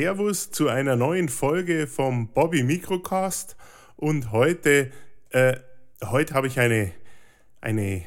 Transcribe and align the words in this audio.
Servus 0.00 0.50
zu 0.50 0.70
einer 0.70 0.96
neuen 0.96 1.28
Folge 1.28 1.86
vom 1.86 2.28
Bobby 2.28 2.62
Microcast 2.62 3.54
und 3.96 4.32
heute, 4.32 4.90
äh, 5.28 5.56
heute 6.02 6.32
habe 6.32 6.46
ich 6.46 6.58
eine, 6.58 6.92
eine, 7.60 8.06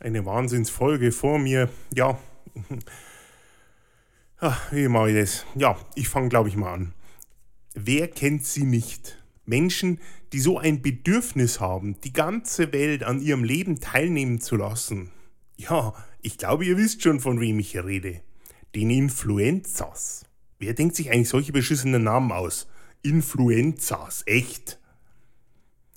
eine 0.00 0.26
Wahnsinnsfolge 0.26 1.12
vor 1.12 1.38
mir. 1.38 1.70
Ja, 1.94 2.18
Ach, 4.38 4.70
wie 4.70 4.86
mache 4.88 5.12
ich 5.12 5.16
das? 5.16 5.46
Ja, 5.54 5.78
ich 5.94 6.10
fange 6.10 6.28
glaube 6.28 6.50
ich 6.50 6.56
mal 6.56 6.74
an. 6.74 6.92
Wer 7.72 8.08
kennt 8.08 8.44
sie 8.44 8.64
nicht? 8.64 9.24
Menschen, 9.46 9.98
die 10.34 10.40
so 10.40 10.58
ein 10.58 10.82
Bedürfnis 10.82 11.58
haben, 11.58 11.98
die 12.02 12.12
ganze 12.12 12.70
Welt 12.74 13.02
an 13.02 13.22
ihrem 13.22 13.44
Leben 13.44 13.80
teilnehmen 13.80 14.42
zu 14.42 14.56
lassen. 14.56 15.10
Ja, 15.56 15.94
ich 16.20 16.36
glaube, 16.36 16.66
ihr 16.66 16.76
wisst 16.76 17.02
schon, 17.02 17.18
von 17.18 17.40
wem 17.40 17.58
ich 17.60 17.82
rede. 17.82 18.20
Den 18.74 18.90
Influenzas. 18.90 20.26
Wer 20.60 20.74
denkt 20.74 20.94
sich 20.94 21.10
eigentlich 21.10 21.30
solche 21.30 21.52
beschissenen 21.52 22.04
Namen 22.04 22.30
aus? 22.30 22.68
Influenzas, 23.02 24.22
echt? 24.26 24.78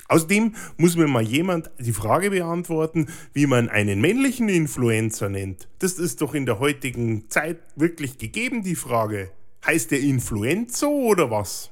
Außerdem 0.07 0.55
muss 0.77 0.95
mir 0.95 1.07
mal 1.07 1.21
jemand 1.21 1.69
die 1.79 1.91
Frage 1.91 2.29
beantworten, 2.29 3.07
wie 3.33 3.45
man 3.45 3.67
einen 3.67 3.99
männlichen 3.99 4.47
Influencer 4.47 5.27
nennt. 5.27 5.67
Das 5.79 5.99
ist 5.99 6.21
doch 6.21 6.33
in 6.33 6.45
der 6.45 6.59
heutigen 6.59 7.29
Zeit 7.29 7.59
wirklich 7.75 8.17
gegeben, 8.17 8.63
die 8.63 8.75
Frage. 8.75 9.31
Heißt 9.65 9.91
der 9.91 9.99
Influencer 9.99 10.89
oder 10.89 11.29
was? 11.29 11.71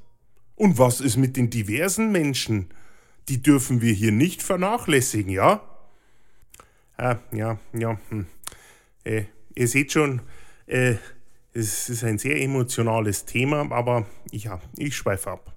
Und 0.55 0.77
was 0.77 0.99
ist 0.99 1.15
mit 1.15 1.37
den 1.37 1.49
diversen 1.49 2.11
Menschen? 2.11 2.67
Die 3.29 3.41
dürfen 3.41 3.81
wir 3.81 3.93
hier 3.93 4.11
nicht 4.11 4.43
vernachlässigen, 4.43 5.31
ja? 5.31 5.61
Ah, 6.97 7.19
ja, 7.31 7.57
ja. 7.73 7.97
Hm. 8.09 8.25
Äh, 9.05 9.23
ihr 9.55 9.67
seht 9.69 9.93
schon, 9.93 10.21
äh, 10.65 10.95
es 11.53 11.89
ist 11.89 12.03
ein 12.03 12.17
sehr 12.17 12.41
emotionales 12.41 13.25
Thema, 13.25 13.71
aber 13.71 14.05
ja, 14.31 14.61
ich 14.77 14.95
schweife 14.95 15.31
ab. 15.31 15.55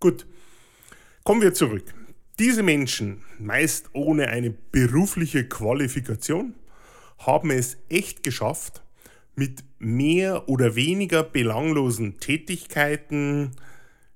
Gut, 0.00 0.26
kommen 1.24 1.42
wir 1.42 1.54
zurück. 1.54 1.94
Diese 2.38 2.62
Menschen, 2.62 3.22
meist 3.38 3.90
ohne 3.94 4.28
eine 4.28 4.50
berufliche 4.50 5.48
Qualifikation, 5.48 6.54
haben 7.18 7.50
es 7.50 7.78
echt 7.88 8.22
geschafft, 8.22 8.82
mit 9.34 9.64
mehr 9.78 10.48
oder 10.48 10.76
weniger 10.76 11.24
belanglosen 11.24 12.18
Tätigkeiten, 12.20 13.52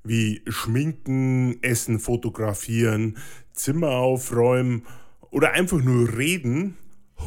wie 0.04 0.42
Schminken, 0.46 1.62
Essen, 1.62 1.98
Fotografieren, 1.98 3.18
Zimmer 3.52 3.90
aufräumen 3.90 4.86
oder 5.30 5.52
einfach 5.52 5.80
nur 5.80 6.16
reden, 6.16 6.76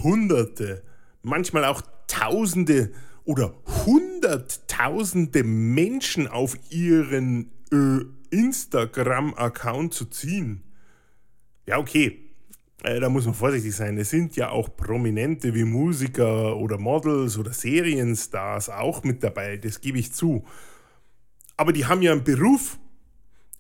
Hunderte, 0.04 0.84
manchmal 1.22 1.66
auch 1.66 1.82
Tausende 2.08 2.92
oder 3.26 3.54
Hunderttausende 3.86 5.44
Menschen 5.44 6.28
auf 6.28 6.58
ihren 6.70 7.52
äh, 7.72 8.06
Instagram-Account 8.36 9.94
zu 9.94 10.06
ziehen. 10.06 10.64
Ja, 11.68 11.78
okay, 11.80 12.20
äh, 12.84 13.00
da 13.00 13.10
muss 13.10 13.26
man 13.26 13.34
vorsichtig 13.34 13.76
sein. 13.76 13.98
Es 13.98 14.10
sind 14.10 14.36
ja 14.36 14.50
auch 14.50 14.76
Prominente 14.76 15.54
wie 15.54 15.64
Musiker 15.64 16.56
oder 16.58 16.78
Models 16.78 17.38
oder 17.38 17.52
Serienstars 17.52 18.70
auch 18.70 19.04
mit 19.04 19.24
dabei, 19.24 19.58
das 19.58 19.82
gebe 19.82 20.00
ich 20.00 20.14
zu 20.14 20.46
aber 21.58 21.74
die 21.74 21.86
haben 21.86 22.02
ja 22.02 22.12
einen 22.12 22.24
Beruf. 22.24 22.78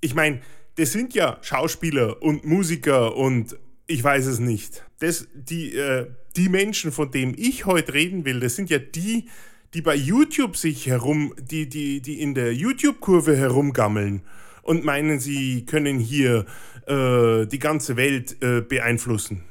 Ich 0.02 0.16
meine, 0.16 0.42
das 0.75 0.92
sind 0.92 1.14
ja 1.14 1.38
Schauspieler 1.42 2.22
und 2.22 2.46
Musiker 2.46 3.16
und 3.16 3.58
ich 3.88 4.04
weiß 4.04 4.25
es 4.25 4.40
nicht. 4.40 4.84
Das, 5.00 5.28
die, 5.34 5.75
äh, 5.75 6.08
die 6.36 6.50
Menschen, 6.50 6.92
von 6.92 7.12
denen 7.12 7.36
ich 7.38 7.66
heute 7.66 7.94
reden 7.94 8.25
will, 8.25 8.40
das 8.40 8.56
sind 8.56 8.70
ja 8.70 8.80
die, 8.80 9.30
die 9.74 9.81
bei 9.81 9.96
YouTube 9.96 10.58
sich 10.58 10.88
herum, 10.88 11.34
die, 11.40 11.68
die, 11.68 12.02
die 12.02 12.22
in 12.22 12.34
der 12.34 12.53
YouTube-Kurve 12.53 13.36
herumgammeln 13.36 14.22
und 14.62 14.86
meinen, 14.86 15.20
sie 15.20 15.66
können 15.66 16.00
hier 16.00 16.46
äh, 16.88 17.46
die 17.46 17.59
ganze 17.59 17.98
Welt 17.98 18.42
äh, 18.42 18.62
beeinflussen. 18.62 19.44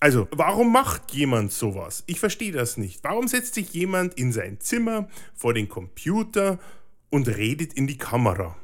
Also, 0.00 0.28
warum 0.30 0.72
macht 0.72 1.12
jemand 1.12 1.50
sowas? 1.50 2.04
Ich 2.06 2.20
verstehe 2.20 2.52
das 2.52 2.76
nicht. 2.76 3.02
Warum 3.02 3.26
setzt 3.26 3.54
sich 3.54 3.72
jemand 3.72 4.14
in 4.14 4.30
sein 4.32 4.60
Zimmer 4.60 5.08
vor 5.34 5.54
den 5.54 5.68
Computer 5.68 6.60
und 7.10 7.28
redet 7.28 7.72
in 7.74 7.86
die 7.86 7.98
Kamera. 7.98 8.56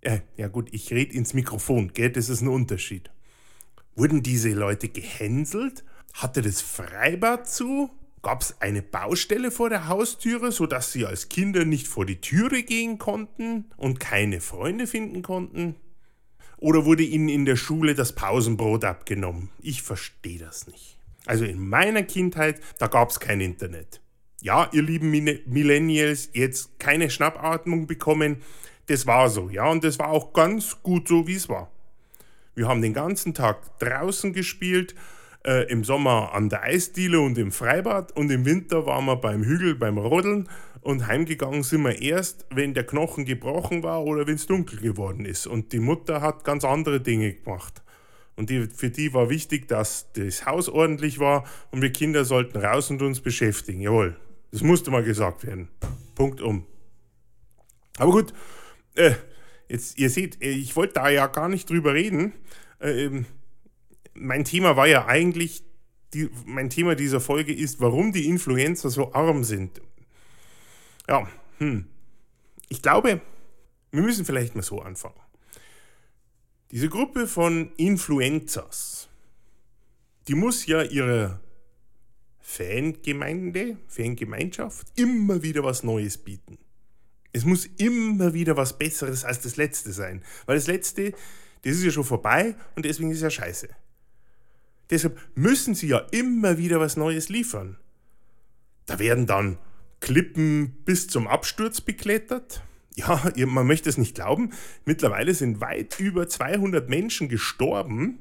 Äh, 0.00 0.20
ja 0.36 0.48
gut, 0.48 0.68
ich 0.72 0.92
rede 0.92 1.14
ins 1.14 1.34
Mikrofon, 1.34 1.92
gell? 1.92 2.10
Das 2.10 2.28
ist 2.28 2.40
ein 2.40 2.48
Unterschied. 2.48 3.10
Wurden 3.94 4.22
diese 4.22 4.50
Leute 4.50 4.88
gehänselt? 4.88 5.84
Hatte 6.12 6.42
das 6.42 6.60
Freibad 6.60 7.48
zu? 7.48 7.90
Gab 8.26 8.42
es 8.42 8.60
eine 8.60 8.82
Baustelle 8.82 9.52
vor 9.52 9.70
der 9.70 9.86
Haustüre, 9.86 10.50
sodass 10.50 10.92
sie 10.92 11.06
als 11.06 11.28
Kinder 11.28 11.64
nicht 11.64 11.86
vor 11.86 12.04
die 12.04 12.20
Türe 12.20 12.64
gehen 12.64 12.98
konnten 12.98 13.66
und 13.76 14.00
keine 14.00 14.40
Freunde 14.40 14.88
finden 14.88 15.22
konnten? 15.22 15.76
Oder 16.56 16.84
wurde 16.84 17.04
ihnen 17.04 17.28
in 17.28 17.44
der 17.44 17.54
Schule 17.54 17.94
das 17.94 18.16
Pausenbrot 18.16 18.84
abgenommen? 18.84 19.50
Ich 19.60 19.82
verstehe 19.82 20.40
das 20.40 20.66
nicht. 20.66 20.98
Also 21.24 21.44
in 21.44 21.68
meiner 21.68 22.02
Kindheit, 22.02 22.60
da 22.78 22.88
gab 22.88 23.10
es 23.10 23.20
kein 23.20 23.40
Internet 23.40 24.00
ja, 24.42 24.68
ihr 24.72 24.82
lieben 24.82 25.10
Millennials, 25.10 26.30
jetzt 26.32 26.78
keine 26.78 27.10
Schnappatmung 27.10 27.86
bekommen. 27.86 28.42
Das 28.86 29.06
war 29.06 29.28
so, 29.28 29.48
ja, 29.50 29.66
und 29.68 29.82
das 29.82 29.98
war 29.98 30.08
auch 30.08 30.32
ganz 30.32 30.82
gut 30.82 31.08
so, 31.08 31.26
wie 31.26 31.34
es 31.34 31.48
war. 31.48 31.70
Wir 32.54 32.68
haben 32.68 32.80
den 32.80 32.94
ganzen 32.94 33.34
Tag 33.34 33.78
draußen 33.80 34.32
gespielt, 34.32 34.94
äh, 35.46 35.70
im 35.70 35.84
Sommer 35.84 36.32
an 36.34 36.48
der 36.48 36.64
Eisdiele 36.64 37.20
und 37.20 37.38
im 37.38 37.52
Freibad 37.52 38.12
und 38.12 38.30
im 38.30 38.44
Winter 38.44 38.84
waren 38.84 39.06
wir 39.06 39.16
beim 39.16 39.44
Hügel 39.44 39.76
beim 39.76 39.96
Rodeln 39.96 40.48
und 40.80 41.06
heimgegangen 41.06 41.62
sind 41.62 41.82
wir 41.82 42.00
erst, 42.00 42.46
wenn 42.50 42.74
der 42.74 42.84
Knochen 42.84 43.24
gebrochen 43.24 43.82
war 43.82 44.04
oder 44.04 44.26
wenn 44.26 44.34
es 44.34 44.46
dunkel 44.46 44.78
geworden 44.78 45.24
ist. 45.24 45.46
Und 45.46 45.72
die 45.72 45.80
Mutter 45.80 46.20
hat 46.20 46.44
ganz 46.44 46.64
andere 46.64 47.00
Dinge 47.00 47.32
gemacht. 47.32 47.82
Und 48.36 48.50
die, 48.50 48.66
für 48.66 48.90
die 48.90 49.14
war 49.14 49.30
wichtig, 49.30 49.66
dass 49.66 50.12
das 50.12 50.46
Haus 50.46 50.68
ordentlich 50.68 51.18
war 51.18 51.44
und 51.70 51.80
wir 51.80 51.90
Kinder 51.90 52.24
sollten 52.24 52.58
raus 52.58 52.90
und 52.90 53.00
uns 53.02 53.20
beschäftigen. 53.20 53.80
Jawohl, 53.80 54.16
das 54.52 54.62
musste 54.62 54.90
mal 54.90 55.02
gesagt 55.02 55.46
werden. 55.46 55.68
Punkt 56.14 56.40
um. 56.40 56.66
Aber 57.98 58.12
gut, 58.12 58.34
äh, 58.94 59.12
jetzt, 59.68 59.98
ihr 59.98 60.10
seht, 60.10 60.42
ich 60.44 60.76
wollte 60.76 60.94
da 60.94 61.08
ja 61.08 61.26
gar 61.28 61.48
nicht 61.48 61.70
drüber 61.70 61.94
reden. 61.94 62.32
Äh, 62.78 63.22
mein 64.18 64.44
Thema 64.44 64.76
war 64.76 64.86
ja 64.86 65.06
eigentlich, 65.06 65.64
die, 66.14 66.30
mein 66.44 66.70
Thema 66.70 66.94
dieser 66.94 67.20
Folge 67.20 67.54
ist, 67.54 67.80
warum 67.80 68.12
die 68.12 68.26
Influencer 68.26 68.90
so 68.90 69.12
arm 69.12 69.44
sind. 69.44 69.80
Ja, 71.08 71.28
hm. 71.58 71.86
Ich 72.68 72.82
glaube, 72.82 73.20
wir 73.92 74.02
müssen 74.02 74.24
vielleicht 74.24 74.54
mal 74.54 74.62
so 74.62 74.80
anfangen. 74.80 75.20
Diese 76.72 76.88
Gruppe 76.88 77.28
von 77.28 77.72
Influencers, 77.76 79.08
die 80.26 80.34
muss 80.34 80.66
ja 80.66 80.82
ihre 80.82 81.40
Fangemeinde, 82.40 83.76
Fangemeinschaft 83.86 84.88
immer 84.98 85.42
wieder 85.42 85.62
was 85.62 85.84
Neues 85.84 86.18
bieten. 86.18 86.58
Es 87.32 87.44
muss 87.44 87.66
immer 87.76 88.34
wieder 88.34 88.56
was 88.56 88.78
Besseres 88.78 89.24
als 89.24 89.40
das 89.40 89.56
Letzte 89.56 89.92
sein. 89.92 90.22
Weil 90.46 90.56
das 90.56 90.66
Letzte, 90.66 91.12
das 91.62 91.76
ist 91.76 91.84
ja 91.84 91.90
schon 91.90 92.04
vorbei 92.04 92.56
und 92.74 92.84
deswegen 92.84 93.10
ist 93.10 93.18
es 93.18 93.22
ja 93.22 93.30
scheiße. 93.30 93.68
Deshalb 94.90 95.18
müssen 95.34 95.74
sie 95.74 95.88
ja 95.88 95.98
immer 96.10 96.58
wieder 96.58 96.80
was 96.80 96.96
Neues 96.96 97.28
liefern. 97.28 97.76
Da 98.86 98.98
werden 98.98 99.26
dann 99.26 99.58
Klippen 100.00 100.76
bis 100.84 101.08
zum 101.08 101.26
Absturz 101.26 101.80
beklettert. 101.80 102.62
Ja, 102.94 103.20
man 103.46 103.66
möchte 103.66 103.88
es 103.88 103.98
nicht 103.98 104.14
glauben. 104.14 104.52
Mittlerweile 104.84 105.34
sind 105.34 105.60
weit 105.60 105.98
über 105.98 106.28
200 106.28 106.88
Menschen 106.88 107.28
gestorben, 107.28 108.20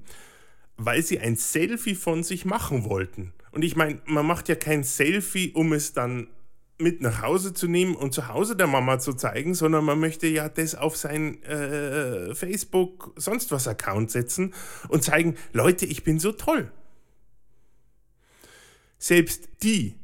weil 0.76 1.02
sie 1.02 1.20
ein 1.20 1.36
Selfie 1.36 1.96
von 1.96 2.24
sich 2.24 2.44
machen 2.46 2.84
wollten. 2.84 3.32
Und 3.52 3.64
ich 3.64 3.76
meine, 3.76 4.02
man 4.06 4.26
macht 4.26 4.50
ja 4.50 4.56
kein 4.56 4.84
Selfie, 4.84 5.52
um 5.54 5.72
es 5.72 5.94
dann 5.94 6.28
mit 6.78 7.02
nach 7.02 7.22
Hause 7.22 7.54
zu 7.54 7.68
nehmen 7.68 7.96
und 7.96 8.14
zu 8.14 8.28
Hause 8.28 8.56
der 8.56 8.68
Mama 8.68 9.00
zu 9.00 9.14
zeigen, 9.14 9.54
sondern 9.54 9.86
man 9.86 10.00
möchte 10.00 10.28
ja 10.28 10.50
das 10.50 10.76
auf 10.76 10.98
sein 10.98 11.42
äh, 11.44 12.36
Facebook 12.36 13.14
sonst 13.16 13.52
was 13.52 13.68
Account 13.68 14.12
setzen 14.12 14.54
und 14.90 15.04
zeigen, 15.04 15.36
Leute, 15.54 15.86
ich 15.86 16.04
bin 16.04 16.20
so 16.20 16.32
toll. 16.32 16.72
Selbst 18.98 19.50
die, 19.64 19.96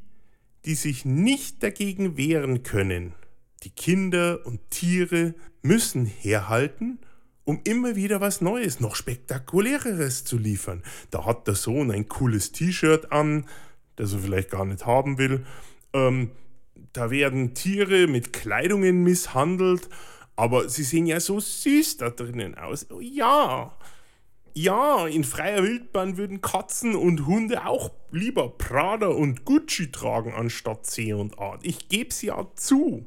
die 0.65 0.75
sich 0.75 1.05
nicht 1.05 1.63
dagegen 1.63 2.17
wehren 2.17 2.63
können, 2.63 3.13
die 3.63 3.71
Kinder 3.71 4.45
und 4.45 4.69
Tiere 4.69 5.35
müssen 5.61 6.05
herhalten 6.05 6.99
um 7.43 7.59
immer 7.63 7.95
wieder 7.95 8.21
was 8.21 8.41
Neues, 8.41 8.79
noch 8.79 8.95
spektakuläreres 8.95 10.23
zu 10.23 10.37
liefern. 10.37 10.83
Da 11.09 11.25
hat 11.25 11.47
der 11.47 11.55
Sohn 11.55 11.91
ein 11.91 12.07
cooles 12.07 12.51
T-Shirt 12.51 13.11
an, 13.11 13.45
das 13.95 14.13
er 14.13 14.19
vielleicht 14.19 14.51
gar 14.51 14.65
nicht 14.65 14.85
haben 14.85 15.17
will. 15.17 15.45
Ähm, 15.93 16.31
da 16.93 17.11
werden 17.11 17.53
Tiere 17.53 18.07
mit 18.07 18.33
Kleidungen 18.33 19.03
misshandelt, 19.03 19.89
aber 20.35 20.69
sie 20.69 20.83
sehen 20.83 21.05
ja 21.05 21.19
so 21.19 21.39
süß 21.39 21.97
da 21.97 22.09
drinnen 22.09 22.55
aus. 22.55 22.87
Oh, 22.89 22.99
ja, 22.99 23.77
ja, 24.53 25.07
in 25.07 25.23
freier 25.23 25.63
Wildbahn 25.63 26.17
würden 26.17 26.41
Katzen 26.41 26.95
und 26.95 27.25
Hunde 27.25 27.65
auch 27.65 27.91
lieber 28.11 28.49
Prada 28.49 29.07
und 29.07 29.45
Gucci 29.45 29.91
tragen 29.91 30.33
anstatt 30.33 30.85
C 30.85 31.13
und 31.13 31.39
A. 31.39 31.57
Ich 31.61 31.87
geb's 31.87 32.21
ja 32.21 32.47
zu. 32.55 33.05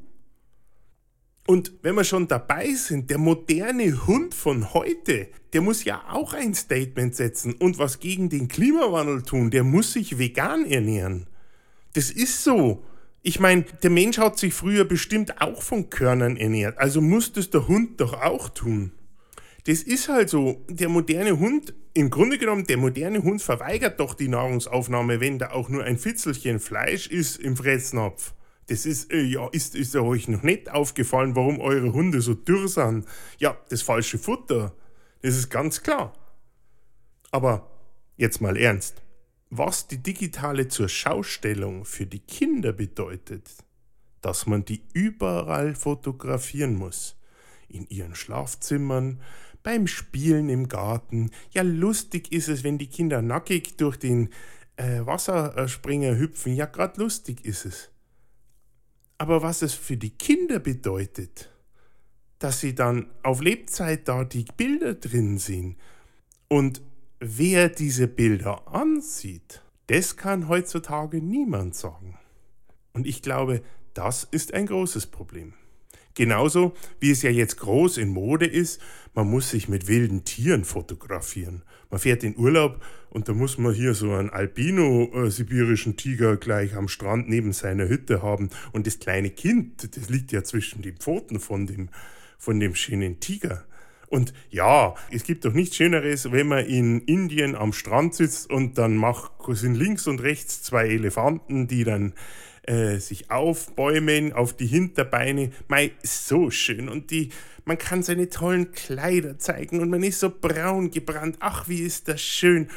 Und 1.47 1.73
wenn 1.83 1.93
wir 1.93 2.03
schon 2.03 2.27
dabei 2.27 2.73
sind, 2.73 3.11
der 3.11 3.19
moderne 3.19 4.07
Hund 4.07 4.33
von 4.33 4.73
heute, 4.73 5.27
der 5.53 5.61
muss 5.61 5.83
ja 5.83 6.03
auch 6.09 6.33
ein 6.33 6.55
Statement 6.55 7.15
setzen 7.15 7.53
und 7.53 7.77
was 7.77 7.99
gegen 7.99 8.29
den 8.29 8.47
Klimawandel 8.47 9.21
tun. 9.21 9.51
Der 9.51 9.63
muss 9.63 9.93
sich 9.93 10.17
vegan 10.17 10.65
ernähren. 10.65 11.27
Das 11.93 12.09
ist 12.09 12.43
so. 12.43 12.83
Ich 13.27 13.39
meine, 13.39 13.63
der 13.81 13.89
Mensch 13.89 14.19
hat 14.19 14.37
sich 14.37 14.53
früher 14.53 14.85
bestimmt 14.85 15.41
auch 15.41 15.63
von 15.63 15.89
Körnern 15.89 16.37
ernährt, 16.37 16.77
also 16.77 17.01
muss 17.01 17.33
das 17.33 17.49
der 17.49 17.67
Hund 17.67 17.99
doch 17.99 18.13
auch 18.21 18.49
tun. 18.49 18.91
Das 19.63 19.81
ist 19.81 20.09
halt 20.09 20.29
so. 20.29 20.63
Der 20.69 20.89
moderne 20.89 21.39
Hund, 21.39 21.73
im 21.95 22.11
Grunde 22.11 22.37
genommen, 22.37 22.67
der 22.67 22.77
moderne 22.77 23.23
Hund 23.23 23.41
verweigert 23.41 23.99
doch 23.99 24.13
die 24.13 24.27
Nahrungsaufnahme, 24.27 25.21
wenn 25.21 25.39
da 25.39 25.49
auch 25.49 25.69
nur 25.69 25.83
ein 25.83 25.97
Fitzelchen 25.97 26.59
Fleisch 26.59 27.07
ist 27.07 27.37
im 27.37 27.57
Fressnapf. 27.57 28.35
Das 28.67 28.85
ist, 28.85 29.11
äh, 29.11 29.23
ja, 29.23 29.49
ist, 29.51 29.73
ist 29.73 29.95
euch 29.95 30.27
noch 30.27 30.43
nicht 30.43 30.69
aufgefallen, 30.69 31.35
warum 31.35 31.59
eure 31.59 31.93
Hunde 31.93 32.21
so 32.21 32.35
dürr 32.35 32.67
sind? 32.67 33.07
Ja, 33.39 33.57
das 33.69 33.81
falsche 33.81 34.19
Futter. 34.19 34.75
Das 35.23 35.35
ist 35.35 35.49
ganz 35.49 35.81
klar. 35.81 36.13
Aber 37.31 37.71
jetzt 38.17 38.39
mal 38.39 38.55
ernst. 38.55 39.01
Was 39.49 39.87
die 39.87 40.01
digitale 40.01 40.67
Zurschaustellung 40.67 41.85
für 41.85 42.05
die 42.05 42.19
Kinder 42.19 42.73
bedeutet, 42.73 43.49
dass 44.21 44.47
man 44.47 44.65
die 44.65 44.81
überall 44.93 45.75
fotografieren 45.75 46.75
muss. 46.75 47.15
In 47.67 47.85
ihren 47.87 48.15
Schlafzimmern, 48.15 49.21
beim 49.61 49.87
Spielen 49.87 50.49
im 50.49 50.67
Garten. 50.67 51.31
Ja, 51.51 51.61
lustig 51.61 52.31
ist 52.31 52.47
es, 52.47 52.63
wenn 52.63 52.77
die 52.77 52.87
Kinder 52.87 53.21
nackig 53.21 53.77
durch 53.77 53.97
den 53.97 54.29
äh, 54.77 55.05
Wasserspringer 55.05 56.17
hüpfen. 56.17 56.55
Ja, 56.55 56.65
gerade 56.65 57.01
lustig 57.01 57.45
ist 57.45 57.65
es. 57.65 57.89
Aber 59.17 59.41
was 59.41 59.61
es 59.61 59.73
für 59.73 59.97
die 59.97 60.11
Kinder 60.11 60.59
bedeutet, 60.59 61.51
dass 62.39 62.59
sie 62.59 62.75
dann 62.75 63.11
auf 63.23 63.41
Lebzeit 63.41 64.07
da 64.07 64.23
die 64.23 64.45
Bilder 64.57 64.93
drin 64.95 65.37
sind 65.37 65.77
und 66.47 66.81
wer 67.27 67.69
diese 67.69 68.07
Bilder 68.07 68.67
ansieht, 68.67 69.61
das 69.87 70.15
kann 70.15 70.47
heutzutage 70.47 71.21
niemand 71.21 71.75
sagen. 71.75 72.17
Und 72.93 73.07
ich 73.07 73.21
glaube, 73.21 73.61
das 73.93 74.23
ist 74.23 74.53
ein 74.53 74.67
großes 74.67 75.07
Problem. 75.07 75.53
Genauso 76.13 76.73
wie 76.99 77.11
es 77.11 77.23
ja 77.23 77.29
jetzt 77.29 77.57
groß 77.57 77.97
in 77.97 78.09
Mode 78.09 78.45
ist, 78.45 78.79
man 79.13 79.29
muss 79.29 79.49
sich 79.49 79.67
mit 79.67 79.87
wilden 79.87 80.23
Tieren 80.23 80.63
fotografieren. 80.63 81.63
Man 81.89 81.99
fährt 81.99 82.23
in 82.23 82.37
Urlaub 82.37 82.81
und 83.09 83.27
da 83.27 83.33
muss 83.33 83.57
man 83.57 83.73
hier 83.73 83.93
so 83.93 84.13
einen 84.13 84.29
albino-sibirischen 84.29 85.97
Tiger 85.97 86.37
gleich 86.37 86.75
am 86.75 86.87
Strand 86.87 87.27
neben 87.27 87.53
seiner 87.53 87.89
Hütte 87.89 88.21
haben. 88.21 88.49
Und 88.71 88.87
das 88.87 88.99
kleine 88.99 89.29
Kind, 89.29 89.97
das 89.97 90.09
liegt 90.09 90.31
ja 90.31 90.43
zwischen 90.43 90.81
den 90.81 90.97
Pfoten 90.97 91.39
von 91.39 91.67
dem, 91.67 91.89
von 92.37 92.59
dem 92.59 92.75
schönen 92.75 93.19
Tiger. 93.19 93.65
Und 94.07 94.33
ja, 94.49 94.95
es 95.11 95.23
gibt 95.23 95.45
doch 95.45 95.53
nichts 95.53 95.75
Schöneres, 95.75 96.31
wenn 96.31 96.47
man 96.47 96.65
in 96.65 97.01
Indien 97.01 97.55
am 97.55 97.73
Strand 97.73 98.15
sitzt 98.15 98.49
und 98.49 98.77
dann 98.77 98.95
macht, 98.95 99.31
sind 99.49 99.75
links 99.75 100.07
und 100.07 100.21
rechts 100.21 100.61
zwei 100.61 100.87
Elefanten, 100.87 101.67
die 101.67 101.83
dann 101.83 102.13
äh, 102.63 102.97
sich 102.97 103.31
aufbäumen 103.31 104.33
auf 104.33 104.53
die 104.53 104.67
Hinterbeine. 104.67 105.51
Mei, 105.67 105.91
so 106.03 106.49
schön. 106.49 106.89
Und 106.89 107.11
die, 107.11 107.29
man 107.65 107.77
kann 107.77 108.03
seine 108.03 108.29
tollen 108.29 108.71
Kleider 108.71 109.37
zeigen 109.37 109.79
und 109.81 109.89
man 109.89 110.03
ist 110.03 110.19
so 110.19 110.29
braun 110.29 110.91
gebrannt. 110.91 111.37
Ach, 111.39 111.67
wie 111.67 111.81
ist 111.81 112.07
das 112.07 112.21
schön. 112.21 112.69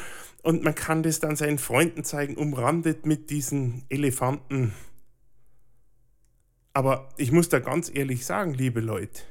Und 0.43 0.63
man 0.63 0.75
kann 0.75 1.03
das 1.03 1.21
dann 1.21 1.37
seinen 1.37 1.59
Freunden 1.59 2.05
zeigen, 2.05 2.37
umrandet 2.37 3.07
mit 3.07 3.31
diesen 3.31 3.85
Elefanten. 3.89 4.73
Aber 6.73 7.09
ich 7.17 7.33
muss 7.33 7.49
da 7.49 7.59
ganz 7.59 7.91
ehrlich 7.93 8.25
sagen, 8.25 8.55
liebe 8.55 8.81
Leute, 8.81 9.23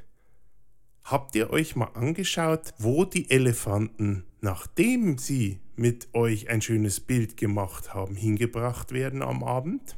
habt 1.07 1.35
ihr 1.35 1.49
euch 1.49 1.75
mal 1.75 1.91
angeschaut, 1.93 2.73
wo 2.77 3.03
die 3.03 3.29
Elefanten, 3.29 4.23
nachdem 4.41 5.17
sie 5.17 5.59
mit 5.75 6.13
euch 6.13 6.49
ein 6.49 6.61
schönes 6.61 6.99
Bild 6.99 7.37
gemacht 7.37 7.93
haben, 7.93 8.15
hingebracht 8.15 8.91
werden 8.91 9.21
am 9.21 9.43
Abend? 9.43 9.97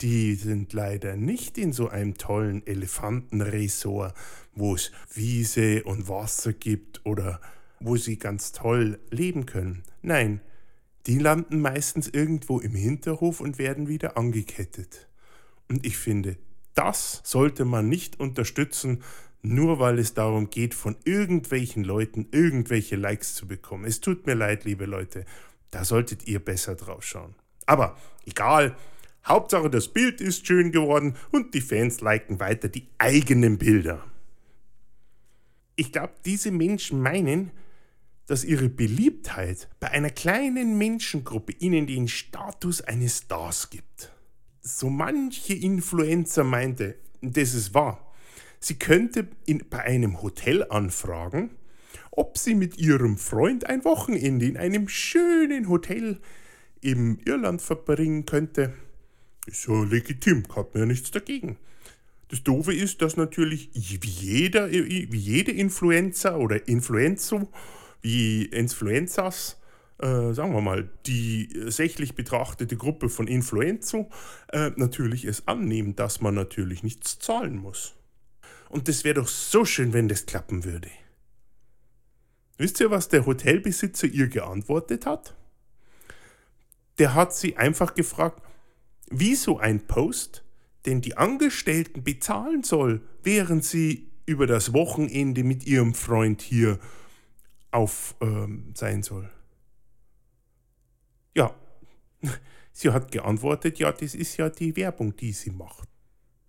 die 0.00 0.34
sind 0.34 0.72
leider 0.72 1.16
nicht 1.16 1.58
in 1.58 1.72
so 1.72 1.88
einem 1.88 2.18
tollen 2.18 2.66
Elefantenresort, 2.66 4.14
wo 4.54 4.74
es 4.74 4.90
Wiese 5.12 5.84
und 5.84 6.08
Wasser 6.08 6.52
gibt 6.52 7.04
oder 7.04 7.40
wo 7.80 7.96
sie 7.96 8.18
ganz 8.18 8.52
toll 8.52 8.98
leben 9.10 9.46
können. 9.46 9.82
Nein, 10.02 10.40
die 11.06 11.18
landen 11.18 11.60
meistens 11.60 12.08
irgendwo 12.08 12.60
im 12.60 12.74
Hinterhof 12.74 13.40
und 13.40 13.58
werden 13.58 13.88
wieder 13.88 14.16
angekettet. 14.16 15.08
Und 15.68 15.86
ich 15.86 15.96
finde, 15.96 16.36
das 16.74 17.20
sollte 17.24 17.64
man 17.64 17.88
nicht 17.88 18.18
unterstützen, 18.20 19.02
nur 19.44 19.78
weil 19.78 19.98
es 19.98 20.14
darum 20.14 20.48
geht, 20.48 20.74
von 20.74 20.96
irgendwelchen 21.04 21.84
Leuten 21.84 22.26
irgendwelche 22.32 22.96
Likes 22.96 23.34
zu 23.34 23.46
bekommen. 23.46 23.84
Es 23.84 24.00
tut 24.00 24.26
mir 24.26 24.34
leid, 24.34 24.64
liebe 24.64 24.86
Leute, 24.86 25.26
da 25.70 25.84
solltet 25.84 26.26
ihr 26.26 26.42
besser 26.42 26.74
drauf 26.74 27.04
schauen. 27.04 27.34
Aber 27.66 27.96
egal, 28.24 28.74
Hauptsache 29.26 29.68
das 29.68 29.88
Bild 29.88 30.20
ist 30.22 30.46
schön 30.46 30.72
geworden 30.72 31.16
und 31.30 31.54
die 31.54 31.60
Fans 31.60 32.00
liken 32.00 32.40
weiter 32.40 32.68
die 32.68 32.88
eigenen 32.96 33.58
Bilder. 33.58 34.02
Ich 35.76 35.92
glaube, 35.92 36.14
diese 36.24 36.50
Menschen 36.50 37.00
meinen, 37.00 37.50
dass 38.26 38.44
ihre 38.44 38.70
Beliebtheit 38.70 39.68
bei 39.78 39.90
einer 39.90 40.10
kleinen 40.10 40.78
Menschengruppe 40.78 41.52
ihnen 41.58 41.86
den 41.86 42.08
Status 42.08 42.80
eines 42.80 43.18
Stars 43.18 43.68
gibt. 43.68 44.10
So 44.62 44.88
manche 44.88 45.52
Influencer 45.52 46.44
meinte, 46.44 46.96
das 47.20 47.52
ist 47.52 47.74
wahr, 47.74 48.13
sie 48.64 48.74
könnte 48.74 49.28
in, 49.44 49.64
bei 49.68 49.80
einem 49.80 50.22
Hotel 50.22 50.64
anfragen, 50.70 51.50
ob 52.10 52.38
sie 52.38 52.54
mit 52.54 52.78
ihrem 52.78 53.18
Freund 53.18 53.66
ein 53.66 53.84
Wochenende 53.84 54.46
in 54.46 54.56
einem 54.56 54.88
schönen 54.88 55.68
Hotel 55.68 56.18
im 56.80 57.18
Irland 57.24 57.60
verbringen 57.60 58.24
könnte. 58.24 58.72
Ist 59.46 59.68
ja 59.68 59.82
legitim, 59.84 60.44
hat 60.54 60.74
ja 60.74 60.86
nichts 60.86 61.10
dagegen. 61.10 61.58
Das 62.28 62.42
Doofe 62.42 62.74
ist, 62.74 63.02
dass 63.02 63.16
natürlich 63.16 63.70
wie 63.74 64.08
jeder, 64.08 64.70
wie 64.70 65.18
jede 65.18 65.52
Influencer 65.52 66.38
oder 66.38 66.66
Influenzo, 66.66 67.48
wie 68.00 68.46
Influenzas, 68.46 69.60
äh, 69.98 70.32
sagen 70.32 70.54
wir 70.54 70.62
mal, 70.62 70.88
die 71.06 71.50
sächlich 71.66 72.14
betrachtete 72.14 72.76
Gruppe 72.76 73.10
von 73.10 73.28
Influenzo, 73.28 74.08
äh, 74.48 74.70
natürlich 74.76 75.26
es 75.26 75.46
annehmen, 75.46 75.96
dass 75.96 76.22
man 76.22 76.34
natürlich 76.34 76.82
nichts 76.82 77.18
zahlen 77.18 77.56
muss. 77.56 77.94
Und 78.74 78.88
das 78.88 79.04
wäre 79.04 79.14
doch 79.14 79.28
so 79.28 79.64
schön, 79.64 79.92
wenn 79.92 80.08
das 80.08 80.26
klappen 80.26 80.64
würde. 80.64 80.90
Wisst 82.56 82.80
ihr, 82.80 82.90
was 82.90 83.08
der 83.08 83.24
Hotelbesitzer 83.24 84.08
ihr 84.08 84.26
geantwortet 84.26 85.06
hat? 85.06 85.36
Der 86.98 87.14
hat 87.14 87.32
sie 87.36 87.56
einfach 87.56 87.94
gefragt, 87.94 88.42
wie 89.10 89.36
so 89.36 89.58
ein 89.58 89.86
Post, 89.86 90.42
den 90.86 91.02
die 91.02 91.16
Angestellten 91.16 92.02
bezahlen 92.02 92.64
soll, 92.64 93.00
während 93.22 93.64
sie 93.64 94.10
über 94.26 94.48
das 94.48 94.72
Wochenende 94.72 95.44
mit 95.44 95.64
ihrem 95.66 95.94
Freund 95.94 96.42
hier 96.42 96.80
auf 97.70 98.16
ähm, 98.20 98.72
sein 98.74 99.04
soll. 99.04 99.30
Ja, 101.36 101.54
sie 102.72 102.90
hat 102.90 103.12
geantwortet, 103.12 103.78
ja, 103.78 103.92
das 103.92 104.16
ist 104.16 104.36
ja 104.36 104.50
die 104.50 104.74
Werbung, 104.74 105.14
die 105.14 105.32
sie 105.32 105.52
macht. 105.52 105.88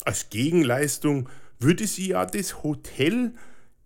Als 0.03 0.31
Gegenleistung 0.31 1.29
würde 1.59 1.87
sie 1.87 2.09
ja 2.09 2.25
das 2.25 2.63
Hotel 2.63 3.33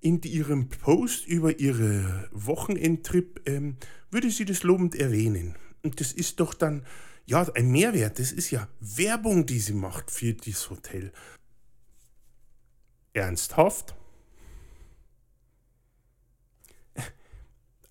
in 0.02 0.22
ihrem 0.22 0.70
Post 0.70 1.28
über 1.28 1.60
ihre 1.60 2.30
Wochenendtrip, 2.32 3.42
ähm, 3.48 3.78
würde 4.12 4.32
sie 4.32 4.46
das 4.46 4.64
lobend 4.64 4.96
erwähnen. 4.96 5.56
Und 5.84 6.00
das 6.00 6.12
ist 6.12 6.40
doch 6.40 6.54
dann 6.54 6.86
ja, 7.26 7.46
ein 7.54 7.70
Mehrwert, 7.70 8.18
das 8.18 8.32
ist 8.32 8.50
ja 8.50 8.68
Werbung, 8.80 9.46
die 9.46 9.60
sie 9.60 9.74
macht 9.74 10.10
für 10.10 10.34
dieses 10.34 10.70
Hotel. 10.70 11.12
Ernsthaft? 13.14 13.96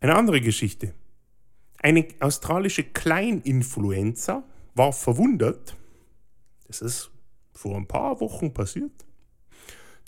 Eine 0.01 0.17
andere 0.17 0.41
Geschichte. 0.41 0.95
Eine 1.81 2.09
australische 2.21 2.83
Kleininfluencer 2.83 4.43
war 4.75 4.93
verwundert, 4.93 5.77
das 6.67 6.81
ist 6.81 7.11
vor 7.53 7.77
ein 7.77 7.87
paar 7.87 8.21
Wochen 8.21 8.53
passiert, 8.53 9.07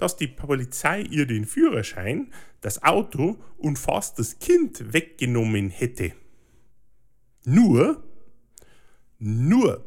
dass 0.00 0.16
die 0.16 0.28
Polizei 0.28 1.02
ihr 1.02 1.26
den 1.26 1.44
Führerschein, 1.44 2.32
das 2.60 2.82
Auto 2.82 3.38
und 3.58 3.78
fast 3.78 4.18
das 4.18 4.38
Kind 4.38 4.92
weggenommen 4.92 5.70
hätte. 5.70 6.12
Nur 7.44 8.02
nur 9.18 9.84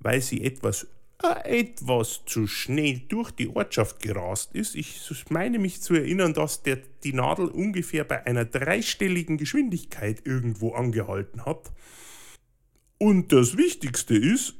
weil 0.00 0.20
sie 0.22 0.42
etwas, 0.42 0.88
äh, 1.22 1.60
etwas 1.60 2.22
zu 2.26 2.46
schnell 2.46 3.02
durch 3.08 3.30
die 3.30 3.54
Ortschaft 3.54 4.00
gerast 4.00 4.54
ist. 4.54 4.74
Ich 4.74 4.98
meine 5.28 5.58
mich 5.58 5.82
zu 5.82 5.94
erinnern, 5.94 6.34
dass 6.34 6.62
der, 6.62 6.78
die 7.04 7.12
Nadel 7.12 7.46
ungefähr 7.46 8.04
bei 8.04 8.26
einer 8.26 8.46
dreistelligen 8.46 9.36
Geschwindigkeit 9.36 10.26
irgendwo 10.26 10.72
angehalten 10.72 11.44
hat. 11.44 11.70
Und 12.98 13.32
das 13.32 13.56
Wichtigste 13.56 14.16
ist, 14.16 14.54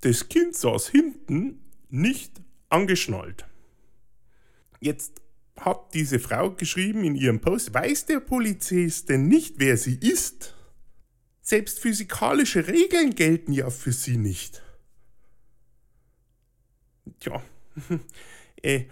das 0.00 0.28
Kind 0.28 0.54
saß 0.54 0.88
hinten 0.88 1.60
nicht 1.90 2.40
angeschnallt. 2.68 3.46
Jetzt 4.80 5.20
hat 5.56 5.94
diese 5.94 6.18
Frau 6.18 6.50
geschrieben 6.52 7.04
in 7.04 7.16
ihrem 7.16 7.40
Post, 7.40 7.74
weiß 7.74 8.06
der 8.06 8.20
Polizist 8.20 9.08
denn 9.08 9.28
nicht, 9.28 9.56
wer 9.58 9.76
sie 9.76 9.96
ist? 9.96 10.54
Selbst 11.40 11.80
physikalische 11.80 12.68
Regeln 12.68 13.14
gelten 13.14 13.52
ja 13.52 13.70
für 13.70 13.92
sie 13.92 14.16
nicht. 14.16 14.62
Tja, 17.20 17.42
äh, 18.62 18.84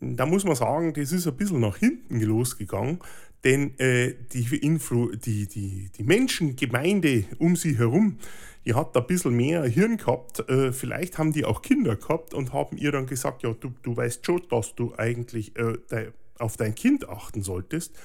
da 0.00 0.26
muss 0.26 0.44
man 0.44 0.56
sagen, 0.56 0.94
das 0.94 1.12
ist 1.12 1.26
ein 1.26 1.36
bisschen 1.36 1.60
nach 1.60 1.76
hinten 1.76 2.20
losgegangen, 2.20 2.98
denn 3.44 3.78
äh, 3.78 4.14
die, 4.32 4.56
Influ 4.56 5.14
die, 5.14 5.46
die, 5.46 5.90
die 5.96 6.02
Menschengemeinde 6.02 7.24
um 7.38 7.56
sie 7.56 7.78
herum, 7.78 8.18
die 8.64 8.74
hat 8.74 8.96
ein 8.96 9.06
bisschen 9.06 9.34
mehr 9.34 9.64
Hirn 9.64 9.96
gehabt. 9.96 10.48
Äh, 10.48 10.72
vielleicht 10.72 11.18
haben 11.18 11.32
die 11.32 11.44
auch 11.44 11.62
Kinder 11.62 11.96
gehabt 11.96 12.34
und 12.34 12.52
haben 12.52 12.76
ihr 12.76 12.92
dann 12.92 13.06
gesagt, 13.06 13.42
ja, 13.42 13.52
du, 13.52 13.72
du 13.82 13.96
weißt 13.96 14.26
schon, 14.26 14.42
dass 14.50 14.74
du 14.74 14.94
eigentlich 14.96 15.56
äh, 15.56 15.78
de, 15.90 16.12
auf 16.38 16.56
dein 16.56 16.74
Kind 16.74 17.08
achten 17.08 17.42
solltest 17.42 17.96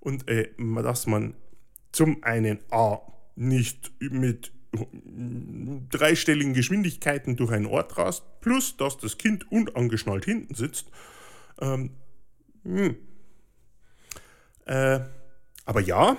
und 0.00 0.28
äh, 0.28 0.50
dass 0.82 1.06
man 1.06 1.34
zum 1.92 2.22
einen 2.22 2.58
A 2.70 3.00
nicht 3.34 3.92
mit 4.00 4.52
dreistelligen 5.90 6.54
Geschwindigkeiten 6.54 7.36
durch 7.36 7.50
einen 7.50 7.66
Ort 7.66 7.96
rast, 7.98 8.24
plus 8.40 8.76
dass 8.76 8.98
das 8.98 9.18
Kind 9.18 9.50
unangeschnallt 9.50 10.24
hinten 10.24 10.54
sitzt. 10.54 10.90
Ähm, 11.60 11.90
hm. 12.64 12.96
Äh, 14.66 15.00
aber 15.64 15.80
ja, 15.80 16.16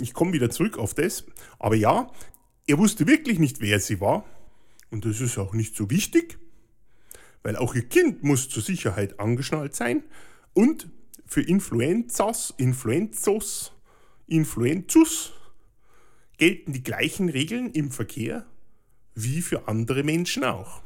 ich 0.00 0.14
komme 0.14 0.32
wieder 0.32 0.50
zurück 0.50 0.78
auf 0.78 0.94
das, 0.94 1.24
aber 1.58 1.76
ja, 1.76 2.10
er 2.66 2.78
wusste 2.78 3.06
wirklich 3.06 3.38
nicht, 3.38 3.60
wer 3.60 3.80
sie 3.80 4.00
war. 4.00 4.24
Und 4.90 5.04
das 5.04 5.20
ist 5.20 5.38
auch 5.38 5.52
nicht 5.52 5.76
so 5.76 5.90
wichtig, 5.90 6.38
weil 7.42 7.56
auch 7.56 7.74
ihr 7.74 7.86
Kind 7.86 8.22
muss 8.22 8.48
zur 8.48 8.62
Sicherheit 8.62 9.20
angeschnallt 9.20 9.74
sein. 9.74 10.02
Und 10.54 10.88
für 11.26 11.42
Influenzas, 11.42 12.54
Influenzos, 12.56 13.72
Influenzus 14.26 15.32
gelten 16.38 16.72
die 16.72 16.82
gleichen 16.82 17.28
Regeln 17.28 17.70
im 17.72 17.90
Verkehr 17.90 18.46
wie 19.14 19.42
für 19.42 19.68
andere 19.68 20.04
Menschen 20.04 20.44
auch. 20.44 20.82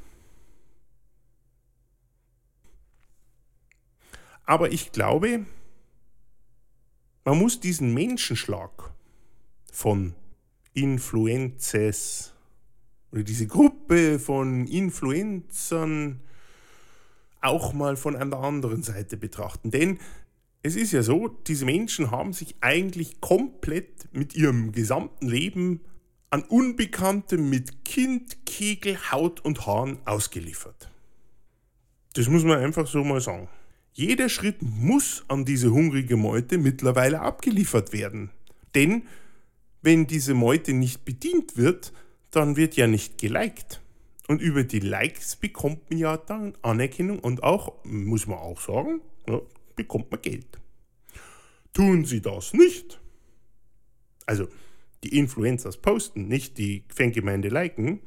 Aber 4.44 4.72
ich 4.72 4.92
glaube, 4.92 5.46
man 7.24 7.38
muss 7.38 7.60
diesen 7.60 7.94
Menschenschlag 7.94 8.92
von 9.72 10.14
Influenzes 10.74 12.32
oder 13.10 13.22
diese 13.22 13.46
Gruppe 13.46 14.18
von 14.18 14.66
Influencern 14.66 16.20
auch 17.40 17.72
mal 17.72 17.96
von 17.96 18.16
einer 18.16 18.38
anderen 18.38 18.82
Seite 18.82 19.16
betrachten. 19.16 19.70
Denn 19.70 19.98
es 20.62 20.76
ist 20.76 20.92
ja 20.92 21.02
so, 21.02 21.28
diese 21.28 21.64
Menschen 21.64 22.10
haben 22.10 22.32
sich 22.32 22.54
eigentlich 22.60 23.20
komplett 23.20 24.12
mit 24.12 24.34
ihrem 24.34 24.72
gesamten 24.72 25.28
Leben 25.28 25.80
an 26.30 26.42
Unbekanntem 26.44 27.50
mit 27.50 27.84
Kind, 27.84 28.46
Kegel, 28.46 28.96
Haut 29.10 29.40
und 29.40 29.66
Haaren 29.66 29.98
ausgeliefert. 30.06 30.90
Das 32.14 32.28
muss 32.28 32.44
man 32.44 32.58
einfach 32.58 32.86
so 32.86 33.04
mal 33.04 33.20
sagen. 33.20 33.48
Jeder 33.94 34.28
Schritt 34.28 34.62
muss 34.62 35.24
an 35.28 35.44
diese 35.44 35.70
hungrige 35.70 36.16
Meute 36.16 36.56
mittlerweile 36.56 37.20
abgeliefert 37.20 37.92
werden. 37.92 38.30
Denn 38.74 39.02
wenn 39.82 40.06
diese 40.06 40.32
Meute 40.32 40.72
nicht 40.72 41.04
bedient 41.04 41.56
wird, 41.56 41.92
dann 42.30 42.56
wird 42.56 42.76
ja 42.76 42.86
nicht 42.86 43.18
geliked. 43.18 43.82
Und 44.28 44.40
über 44.40 44.64
die 44.64 44.80
Likes 44.80 45.36
bekommt 45.36 45.90
man 45.90 45.98
ja 45.98 46.16
dann 46.16 46.54
Anerkennung 46.62 47.18
und 47.18 47.42
auch, 47.42 47.84
muss 47.84 48.26
man 48.26 48.38
auch 48.38 48.60
sagen, 48.60 49.02
ja, 49.28 49.40
bekommt 49.76 50.10
man 50.10 50.22
Geld. 50.22 50.46
Tun 51.74 52.04
sie 52.04 52.22
das 52.22 52.54
nicht, 52.54 53.00
also 54.26 54.48
die 55.02 55.18
Influencers 55.18 55.76
posten, 55.76 56.28
nicht 56.28 56.56
die 56.58 56.84
Fangemeinde 56.94 57.48
liken, 57.48 58.00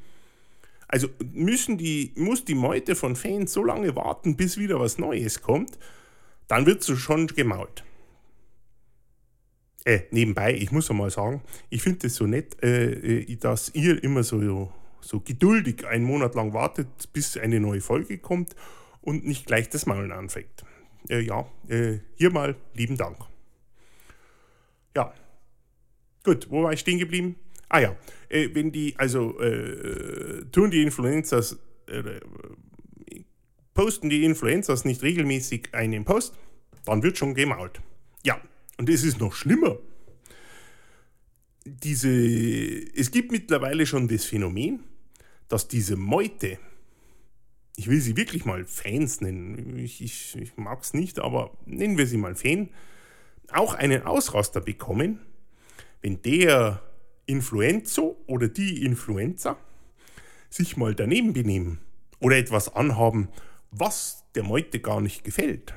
also 0.88 1.08
müssen 1.32 1.78
die, 1.78 2.12
muss 2.16 2.44
die 2.44 2.54
Meute 2.54 2.94
von 2.94 3.16
Fans 3.16 3.52
so 3.52 3.64
lange 3.64 3.96
warten, 3.96 4.36
bis 4.36 4.58
wieder 4.58 4.78
was 4.80 4.98
Neues 4.98 5.42
kommt, 5.42 5.78
dann 6.48 6.66
wird 6.66 6.82
sie 6.82 6.96
schon 6.96 7.26
gemault. 7.26 7.84
Äh, 9.84 10.02
nebenbei, 10.10 10.54
ich 10.54 10.72
muss 10.72 10.90
einmal 10.90 11.10
sagen, 11.10 11.42
ich 11.70 11.82
finde 11.82 12.08
es 12.08 12.16
so 12.16 12.26
nett, 12.26 12.62
äh, 12.62 13.20
äh, 13.20 13.36
dass 13.36 13.72
ihr 13.74 14.02
immer 14.02 14.22
so, 14.24 14.72
so 15.00 15.20
geduldig 15.20 15.86
einen 15.86 16.04
Monat 16.04 16.34
lang 16.34 16.52
wartet, 16.52 16.88
bis 17.12 17.36
eine 17.36 17.60
neue 17.60 17.80
Folge 17.80 18.18
kommt 18.18 18.56
und 19.00 19.24
nicht 19.24 19.46
gleich 19.46 19.68
das 19.68 19.86
Maulen 19.86 20.10
anfängt. 20.10 20.64
Äh, 21.08 21.20
ja, 21.20 21.46
äh, 21.68 21.98
hier 22.16 22.30
mal 22.30 22.56
lieben 22.74 22.96
Dank. 22.96 23.16
Ja, 24.96 25.14
gut, 26.24 26.50
wo 26.50 26.64
war 26.64 26.72
ich 26.72 26.80
stehen 26.80 26.98
geblieben? 26.98 27.36
Ah 27.68 27.80
ja, 27.80 27.96
äh, 28.28 28.48
wenn 28.52 28.72
die, 28.72 28.94
also 28.96 29.40
äh, 29.40 30.44
tun 30.52 30.70
die 30.70 30.82
Influencers, 30.82 31.58
äh, 31.86 32.20
posten 33.74 34.08
die 34.08 34.24
Influencers 34.24 34.84
nicht 34.84 35.02
regelmäßig 35.02 35.68
einen 35.72 36.04
Post, 36.04 36.34
dann 36.84 37.02
wird 37.02 37.18
schon 37.18 37.34
gemault. 37.34 37.80
Ja, 38.22 38.40
und 38.78 38.88
es 38.88 39.04
ist 39.04 39.20
noch 39.20 39.34
schlimmer. 39.34 39.78
Diese, 41.64 42.08
es 42.08 43.10
gibt 43.10 43.32
mittlerweile 43.32 43.86
schon 43.86 44.06
das 44.06 44.24
Phänomen, 44.24 44.84
dass 45.48 45.66
diese 45.66 45.96
Meute, 45.96 46.58
ich 47.76 47.88
will 47.88 48.00
sie 48.00 48.16
wirklich 48.16 48.44
mal 48.44 48.64
Fans 48.64 49.20
nennen, 49.20 49.76
ich, 49.76 50.00
ich, 50.00 50.36
ich 50.36 50.56
mag 50.56 50.82
es 50.82 50.94
nicht, 50.94 51.18
aber 51.18 51.56
nennen 51.66 51.98
wir 51.98 52.06
sie 52.06 52.18
mal 52.18 52.36
Fan, 52.36 52.70
auch 53.50 53.74
einen 53.74 54.02
Ausraster 54.02 54.60
bekommen, 54.60 55.20
wenn 56.02 56.22
der 56.22 56.82
Influenzo 57.26 58.16
oder 58.26 58.48
die 58.48 58.84
Influenza 58.84 59.56
sich 60.48 60.76
mal 60.76 60.94
daneben 60.94 61.32
benehmen 61.32 61.80
oder 62.20 62.36
etwas 62.36 62.74
anhaben, 62.74 63.28
was 63.70 64.24
der 64.34 64.44
Meute 64.44 64.80
gar 64.80 65.00
nicht 65.00 65.24
gefällt. 65.24 65.74